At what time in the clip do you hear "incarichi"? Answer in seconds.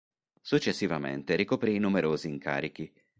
2.27-2.91